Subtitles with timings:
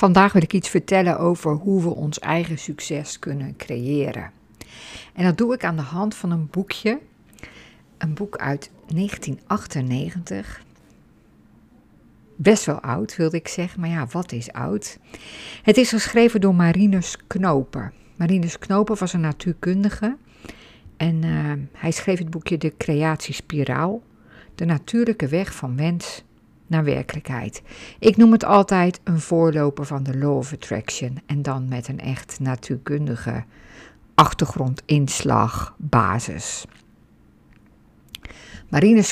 [0.00, 4.30] Vandaag wil ik iets vertellen over hoe we ons eigen succes kunnen creëren.
[5.14, 6.98] En dat doe ik aan de hand van een boekje.
[7.98, 10.62] Een boek uit 1998.
[12.36, 14.98] Best wel oud, wilde ik zeggen, maar ja, wat is oud?
[15.62, 17.92] Het is geschreven door Marinus Knopen.
[18.16, 20.16] Marinus Knopen was een natuurkundige
[20.96, 24.02] en uh, hij schreef het boekje De Creatiespiraal,
[24.54, 26.24] de natuurlijke weg van mens
[26.70, 27.62] naar werkelijkheid.
[27.98, 32.00] Ik noem het altijd een voorloper van de Law of Attraction en dan met een
[32.00, 33.44] echt natuurkundige
[34.14, 36.64] achtergrondinslag basis.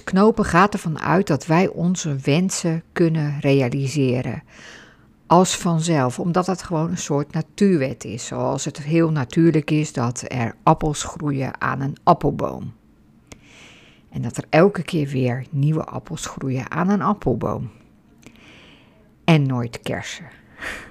[0.05, 4.43] Knopen gaat ervan uit dat wij onze wensen kunnen realiseren.
[5.27, 8.27] Als vanzelf, omdat het gewoon een soort natuurwet is.
[8.27, 12.73] Zoals het heel natuurlijk is dat er appels groeien aan een appelboom.
[14.11, 17.71] En dat er elke keer weer nieuwe appels groeien aan een appelboom.
[19.25, 20.27] En nooit kersen.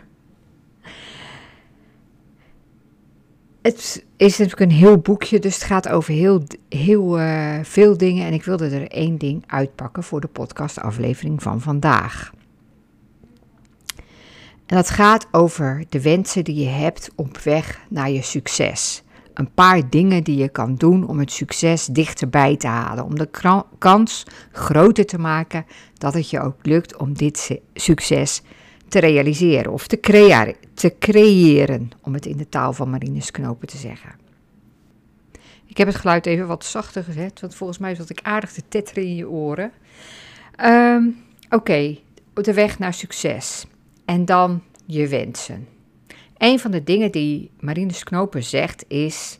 [3.61, 8.25] Het is natuurlijk een heel boekje, dus het gaat over heel, heel uh, veel dingen.
[8.25, 12.31] En ik wilde er één ding uitpakken voor de podcastaflevering van vandaag.
[14.65, 19.03] En dat gaat over de wensen die je hebt op weg naar je succes.
[19.37, 23.03] Een paar dingen die je kan doen om het succes dichterbij te halen.
[23.03, 23.29] Om de
[23.77, 28.41] kans groter te maken dat het je ook lukt om dit succes
[28.87, 33.67] te realiseren of te, crea te creëren, om het in de taal van Marines Knopen
[33.67, 34.11] te zeggen.
[35.65, 38.61] Ik heb het geluid even wat zachter gezet, want volgens mij zat ik aardig te
[38.67, 39.71] tetteren in je oren.
[40.65, 41.17] Um,
[41.49, 41.97] Oké,
[42.33, 43.65] de weg naar succes.
[44.05, 45.67] En dan je wensen.
[46.37, 49.39] Een van de dingen die Marines Knopen zegt is: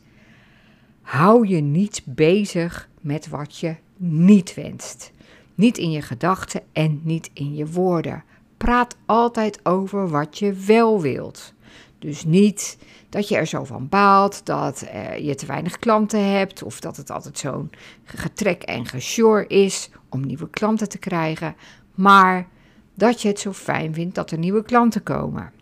[1.02, 5.12] hou je niet bezig met wat je niet wenst.
[5.54, 8.24] Niet in je gedachten en niet in je woorden
[8.56, 11.52] praat altijd over wat je wel wilt.
[11.98, 16.62] Dus niet dat je er zo van baalt dat uh, je te weinig klanten hebt
[16.62, 17.70] of dat het altijd zo'n
[18.04, 21.56] getrek en gesjor is om nieuwe klanten te krijgen,
[21.94, 22.48] maar
[22.94, 25.52] dat je het zo fijn vindt dat er nieuwe klanten komen.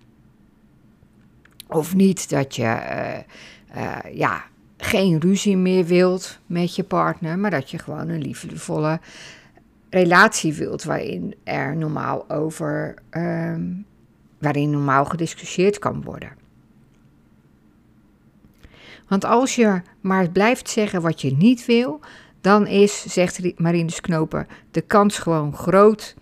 [1.69, 4.44] Of niet dat je uh, uh, ja,
[4.77, 9.00] geen ruzie meer wilt met je partner, maar dat je gewoon een liefdevolle
[9.91, 13.87] relatie wilt waarin er normaal over, um,
[14.38, 16.31] waarin normaal gediscussieerd kan worden.
[19.09, 22.00] Want als je maar blijft zeggen wat je niet wil,
[22.41, 26.15] dan is, zegt Marinus Knopen, de kans gewoon groot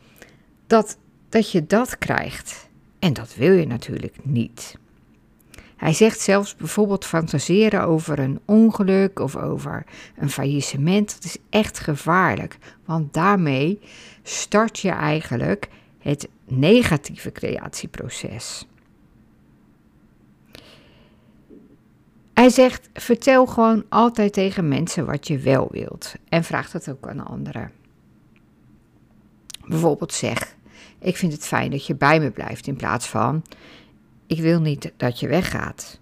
[0.66, 2.68] dat, dat je dat krijgt.
[2.98, 4.76] En dat wil je natuurlijk niet.
[5.84, 9.84] Hij zegt zelfs bijvoorbeeld fantaseren over een ongeluk of over
[10.16, 11.14] een faillissement.
[11.14, 13.80] Dat is echt gevaarlijk, want daarmee
[14.22, 15.68] start je eigenlijk
[15.98, 18.66] het negatieve creatieproces.
[22.34, 27.08] Hij zegt: vertel gewoon altijd tegen mensen wat je wel wilt en vraag dat ook
[27.08, 27.72] aan anderen.
[29.66, 30.56] Bijvoorbeeld zeg:
[30.98, 33.42] Ik vind het fijn dat je bij me blijft in plaats van
[34.26, 36.00] ik wil niet dat je weggaat.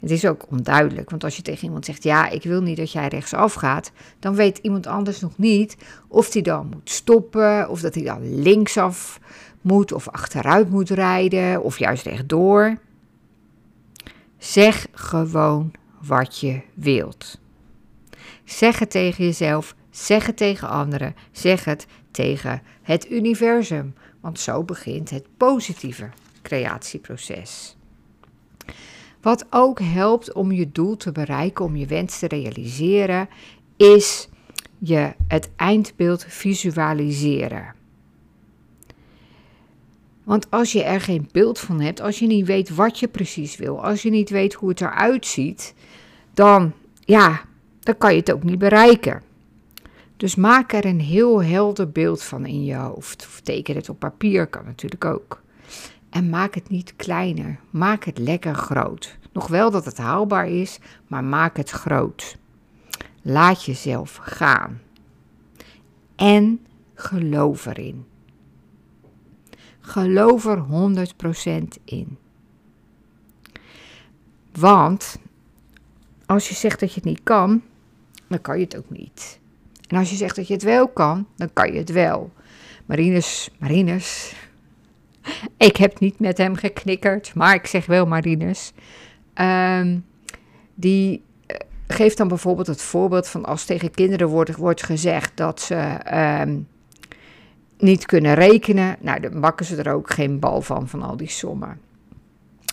[0.00, 2.92] Het is ook onduidelijk, want als je tegen iemand zegt: Ja, ik wil niet dat
[2.92, 5.76] jij rechtsaf gaat, dan weet iemand anders nog niet
[6.08, 9.20] of hij dan moet stoppen, of dat hij dan linksaf
[9.60, 12.78] moet, of achteruit moet rijden, of juist rechtdoor.
[14.38, 15.72] Zeg gewoon
[16.06, 17.38] wat je wilt.
[18.44, 24.62] Zeg het tegen jezelf, zeg het tegen anderen, zeg het tegen het universum, want zo
[24.62, 26.08] begint het positieve
[26.42, 27.76] creatieproces.
[29.20, 33.28] Wat ook helpt om je doel te bereiken, om je wens te realiseren,
[33.76, 34.28] is
[34.78, 37.74] je het eindbeeld visualiseren.
[40.24, 43.56] Want als je er geen beeld van hebt, als je niet weet wat je precies
[43.56, 45.74] wil, als je niet weet hoe het eruit ziet,
[46.34, 47.40] dan, ja,
[47.80, 49.22] dan kan je het ook niet bereiken.
[50.16, 53.26] Dus maak er een heel helder beeld van in je hoofd.
[53.26, 55.42] Of teken het op papier, kan natuurlijk ook.
[56.10, 59.18] En maak het niet kleiner, maak het lekker groot.
[59.32, 62.36] Nog wel dat het haalbaar is, maar maak het groot.
[63.22, 64.80] Laat jezelf gaan.
[66.16, 68.06] En geloof erin.
[69.80, 70.64] Geloof er
[71.80, 72.18] 100% in.
[74.52, 75.18] Want
[76.26, 77.62] als je zegt dat je het niet kan,
[78.26, 79.40] dan kan je het ook niet.
[79.86, 82.32] En als je zegt dat je het wel kan, dan kan je het wel.
[82.86, 84.34] Marinus, Marinus,
[85.68, 88.72] ik heb niet met hem geknikkerd, maar ik zeg wel Marinus.
[89.34, 90.04] Um,
[90.74, 95.60] die eh, geeft dan bijvoorbeeld het voorbeeld van als tegen kinderen wordt, wordt gezegd dat
[95.60, 95.98] ze
[96.40, 96.66] um,
[97.78, 101.30] niet kunnen rekenen, nou, dan bakken ze er ook geen bal van, van al die
[101.30, 101.80] sommen.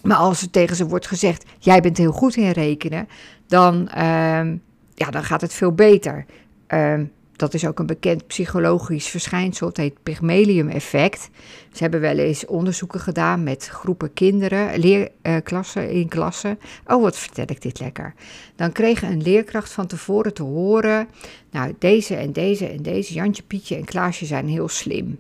[0.03, 3.07] Maar als er tegen ze wordt gezegd, jij bent heel goed in rekenen,
[3.47, 4.57] dan, ehm,
[4.93, 6.25] ja, dan gaat het veel beter.
[6.67, 9.67] Um, dat is ook een bekend psychologisch verschijnsel.
[9.67, 11.29] Het heet Pygmalium-effect.
[11.71, 16.59] Ze hebben wel eens onderzoeken gedaan met groepen kinderen, leerklassen in klassen.
[16.87, 18.13] Oh, wat vertel ik dit lekker.
[18.55, 21.07] Dan kreeg een leerkracht van tevoren te horen:
[21.51, 25.19] Nou, deze en deze en deze, Jantje, Pietje en Klaasje zijn heel slim.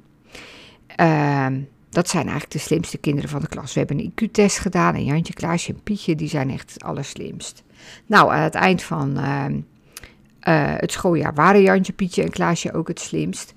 [0.87, 1.59] Ehm,
[1.89, 3.73] dat zijn eigenlijk de slimste kinderen van de klas.
[3.73, 7.63] We hebben een IQ-test gedaan en Jantje, Klaasje en Pietje, die zijn echt het allerslimst.
[8.05, 9.17] Nou, aan het eind van.
[9.17, 9.59] Ehm,
[10.47, 13.53] uh, het schooljaar waren Jantje, Pietje en Klaasje ook het slimst.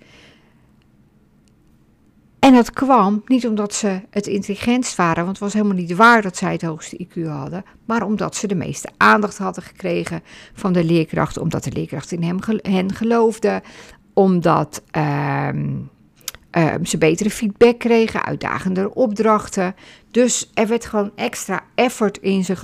[2.39, 6.23] En dat kwam niet omdat ze het intelligentst waren, want het was helemaal niet waar
[6.23, 10.23] dat zij het hoogste IQ hadden, maar omdat ze de meeste aandacht hadden gekregen
[10.55, 13.63] van de leerkracht, omdat de leerkracht in hem, hen geloofde,
[14.13, 15.49] omdat uh,
[16.57, 19.75] uh, ze betere feedback kregen, uitdagendere opdrachten.
[20.11, 22.57] Dus er werd gewoon extra effort in ze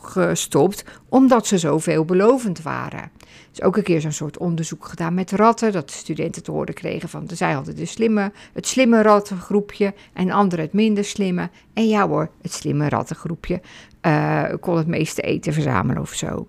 [0.00, 3.10] gestopt, omdat ze zo veelbelovend waren.
[3.52, 6.74] Is ook een keer zo'n soort onderzoek gedaan met ratten, dat de studenten te horen
[6.74, 11.50] kregen van, zij hadden de slimme, het slimme rattengroepje en anderen het minder slimme.
[11.72, 13.60] En ja hoor, het slimme rattengroepje
[14.06, 16.46] uh, kon het meeste eten verzamelen of zo.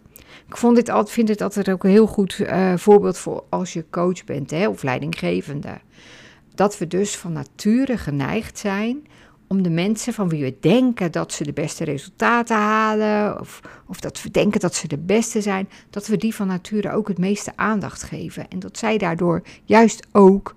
[0.48, 3.74] Ik vond dit altijd, vind dit altijd ook een heel goed uh, voorbeeld voor als
[3.74, 5.80] je coach bent hè, of leidinggevende.
[6.56, 9.08] Dat we dus van nature geneigd zijn
[9.52, 14.00] om de mensen van wie we denken dat ze de beste resultaten halen, of, of
[14.00, 17.18] dat we denken dat ze de beste zijn, dat we die van nature ook het
[17.18, 18.48] meeste aandacht geven.
[18.50, 20.56] En dat zij daardoor juist ook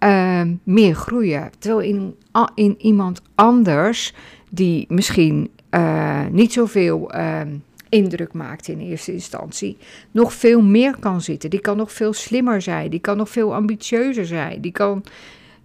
[0.00, 1.50] uh, meer groeien.
[1.58, 2.16] Terwijl in,
[2.54, 4.14] in iemand anders,
[4.50, 7.40] die misschien uh, niet zoveel uh,
[7.88, 9.76] indruk maakt in eerste instantie,
[10.10, 11.50] nog veel meer kan zitten.
[11.50, 15.04] Die kan nog veel slimmer zijn, die kan nog veel ambitieuzer zijn, die kan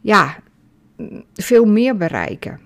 [0.02, 0.38] ja,
[1.34, 2.60] veel meer bereiken.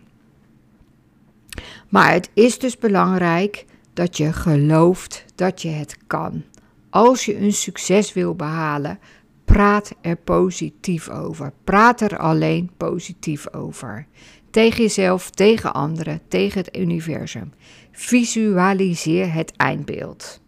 [1.90, 6.44] Maar het is dus belangrijk dat je gelooft dat je het kan.
[6.90, 9.00] Als je een succes wil behalen,
[9.46, 11.54] praat er positief over.
[11.64, 14.08] Praat er alleen positief over.
[14.50, 17.54] Tegen jezelf, tegen anderen, tegen het universum.
[17.92, 20.42] Visualiseer het eindbeeld.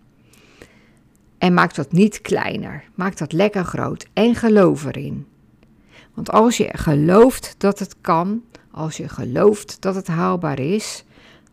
[1.38, 2.84] En maak dat niet kleiner.
[2.96, 5.26] Maak dat lekker groot en geloof erin.
[6.16, 11.04] Want als je gelooft dat het kan, als je gelooft dat het haalbaar is,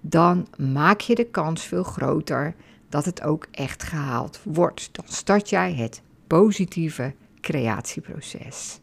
[0.00, 2.54] dan maak je de kans veel groter
[2.88, 4.88] dat het ook echt gehaald wordt.
[4.92, 8.80] Dan start jij het positieve creatieproces.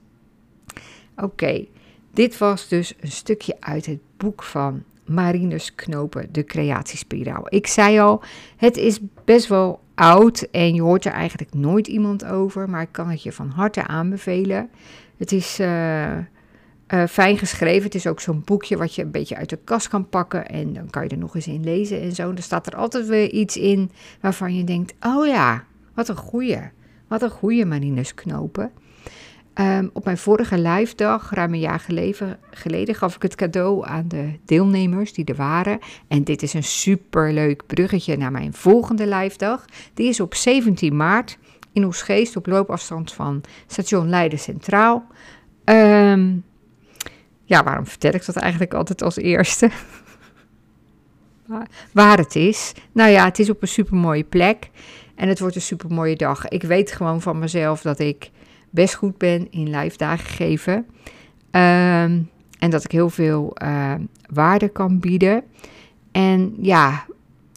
[1.16, 1.66] Oké,
[2.12, 7.46] dit was dus een stukje uit het boek van Marinus Knopen, De Creatiespiraal.
[7.50, 8.22] Ik zei al,
[8.58, 12.92] het is best wel oud en je hoort er eigenlijk nooit iemand over, maar ik
[12.92, 14.70] kan het je van harte aanbevelen.
[15.20, 16.18] Het is uh,
[17.10, 17.84] fijn geschreven.
[17.84, 20.74] Het is ook zo'n boekje wat je een beetje uit de kast kan pakken en
[20.74, 22.32] dan kan je er nog eens in lezen en zo.
[22.32, 25.64] Er staat er altijd weer iets in waarvan je denkt, oh ja,
[25.94, 26.60] wat een goeie.
[27.08, 28.72] Wat een goeie Marinus Knopen.
[29.54, 31.86] Ehm, op mijn vorige live dag, ruim een jaar
[32.52, 35.80] geleden, gaf ik het cadeau aan de deelnemers die er waren.
[36.08, 39.66] En dit is een superleuk bruggetje naar mijn volgende live dag.
[39.94, 41.38] Die is op 17 maart
[41.80, 45.08] in Oesgeest op loopafstand van station Leiden Centraal.
[45.64, 46.36] Ehm,
[47.44, 49.70] ja, waarom vertel ik dat eigenlijk altijd als eerste?
[51.92, 52.74] Waar het is.
[52.92, 54.70] Nou ja, het is op een supermooie plek.
[55.16, 56.48] En het wordt een supermooie dag.
[56.48, 58.32] Ik weet gewoon van mezelf dat ik
[58.70, 60.74] best goed ben in live dagen geven.
[61.52, 63.94] Um, en dat ik heel veel uh,
[64.30, 65.44] waarde kan bieden.
[66.12, 67.06] En ja,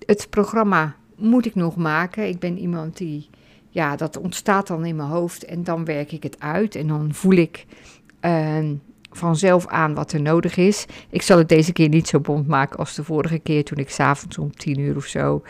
[0.06, 2.28] het programma moet ik nog maken.
[2.28, 3.28] Ik ben iemand die,
[3.72, 6.74] ja, dat ontstaat dan in mijn hoofd en dan werk ik het uit.
[6.74, 7.66] En dan voel ik
[8.20, 8.58] uh,
[9.10, 10.86] vanzelf aan wat er nodig is.
[11.10, 13.90] Ik zal het deze keer niet zo bond maken als de vorige keer toen ik
[13.90, 15.42] s'avonds om tien uur of zo,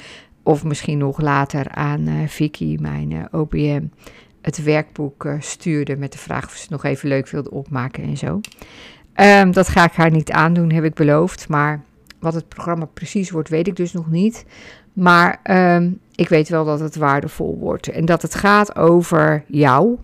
[0.42, 3.82] of misschien nog later aan uh, Vicky, mijn uh, OBM,
[4.40, 8.02] het werkboek uh, stuurde met de vraag of ze het nog even leuk wilde opmaken
[8.02, 8.40] en zo.
[9.16, 11.48] Um, dat ga ik haar niet aandoen, heb ik beloofd.
[11.48, 11.84] Maar
[12.18, 14.44] wat het programma precies wordt, weet ik dus nog niet.
[14.92, 15.40] Maar
[15.76, 17.88] um, ik weet wel dat het waardevol wordt.
[17.88, 19.98] En dat het gaat over jou.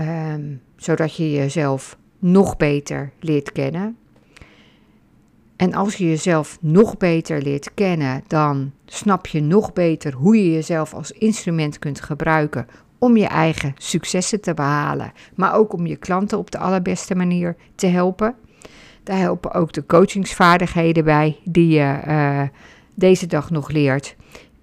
[0.00, 3.96] Um, zodat je jezelf nog beter leert kennen.
[5.56, 10.52] En als je jezelf nog beter leert kennen, dan snap je nog beter hoe je
[10.52, 12.66] jezelf als instrument kunt gebruiken
[12.98, 17.56] om je eigen successen te behalen, maar ook om je klanten op de allerbeste manier
[17.74, 18.34] te helpen.
[19.02, 22.42] Daar helpen ook de coachingsvaardigheden bij die je uh,
[23.00, 24.16] deze dag nog leert.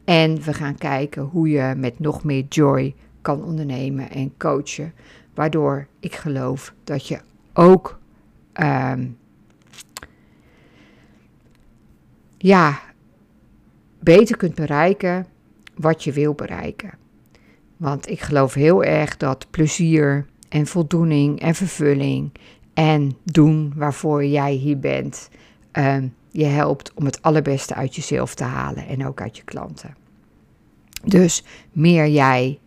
[0.06, 4.94] En we gaan kijken hoe je met nog meer joy kan ondernemen en coachen,
[5.34, 7.20] waardoor ik geloof dat je
[7.54, 8.00] ook
[8.54, 9.08] ehm,
[12.38, 12.80] ja,
[14.00, 15.26] beter kunt bereiken
[15.76, 16.92] wat je wil bereiken.
[17.78, 22.32] Want ik geloof heel erg dat plezier en voldoening en vervulling
[22.74, 25.30] en doen waarvoor jij hier bent,
[25.72, 29.96] um, je helpt om het allerbeste uit jezelf te halen en ook uit je klanten.
[31.06, 32.60] Dus meer jij,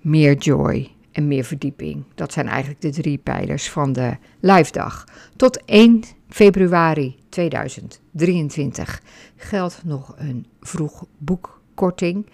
[0.00, 2.04] meer joy en meer verdieping.
[2.14, 5.04] Dat zijn eigenlijk de drie pijlers van de live dag.
[5.36, 9.02] Tot 1 februari 2023
[9.36, 12.26] geldt nog een vroeg boekkorting.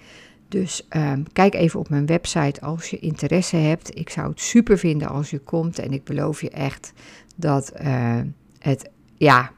[0.49, 3.97] Dus um, kijk even op mijn website als je interesse hebt.
[3.97, 5.79] Ik zou het super vinden als je komt.
[5.79, 6.93] En ik beloof je echt
[7.37, 8.21] dat uh,
[8.59, 9.53] het, ja,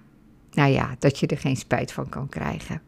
[0.54, 2.82] nou ja, dat je er geen spijt van kan krijgen.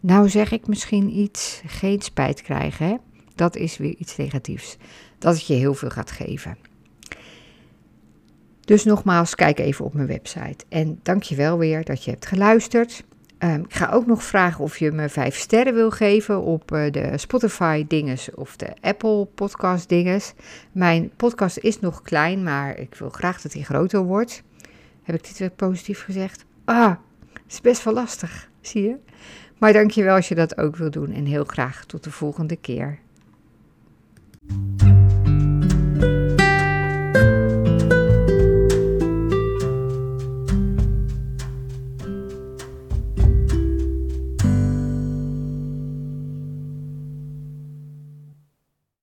[0.00, 2.86] Nou zeg ik misschien iets, geen spijt krijgen.
[2.86, 2.96] Hè?
[3.34, 4.76] Dat is weer iets negatiefs.
[5.18, 6.58] Dat het je heel veel gaat geven.
[8.60, 10.64] Dus nogmaals, kijk even op mijn website.
[10.68, 13.04] En dank je wel weer dat je hebt geluisterd.
[13.38, 16.90] Um, ik ga ook nog vragen of je me vijf sterren wil geven op uh,
[16.90, 20.32] de Spotify dinges of de Apple podcast dinges.
[20.72, 24.42] Mijn podcast is nog klein, maar ik wil graag dat hij groter wordt.
[25.02, 26.46] Heb ik dit weer positief gezegd?
[26.68, 26.94] Ah,
[27.32, 28.96] het is best wel lastig, zie je?
[29.58, 32.98] Maar dankjewel als je dat ook wil doen en heel graag tot de volgende keer.